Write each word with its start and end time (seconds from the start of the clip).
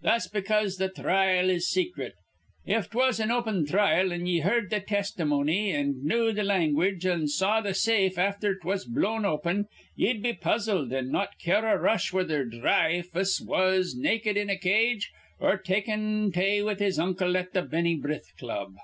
That's 0.00 0.28
because 0.28 0.76
th' 0.76 0.94
thrile 0.96 1.48
was 1.52 1.68
secret. 1.68 2.12
If 2.64 2.88
'twas 2.88 3.18
an 3.18 3.32
open 3.32 3.66
thrile, 3.66 4.12
an' 4.12 4.26
ye 4.26 4.38
heerd 4.40 4.70
th' 4.70 4.86
tistimony, 4.86 5.72
an' 5.74 6.06
knew 6.06 6.32
th' 6.32 6.44
language, 6.44 7.04
an' 7.04 7.26
saw 7.26 7.60
th' 7.60 7.74
safe 7.74 8.16
afther 8.16 8.54
'twas 8.54 8.84
blown 8.84 9.24
open, 9.24 9.66
ye'd 9.96 10.22
be 10.22 10.34
puzzled, 10.34 10.92
an' 10.92 11.10
not 11.10 11.36
care 11.40 11.66
a 11.66 11.76
rush 11.76 12.12
whether 12.12 12.44
Dhry 12.46 13.04
fuss 13.04 13.40
was 13.40 13.96
naked 13.98 14.36
in 14.36 14.48
a 14.48 14.56
cage 14.56 15.10
or 15.40 15.56
takin' 15.56 16.30
tay 16.30 16.62
with 16.62 16.78
his 16.78 16.96
uncle 16.96 17.36
at 17.36 17.52
th' 17.52 17.68
Benny 17.68 17.96
Brith 17.96 18.36
Club. 18.38 18.74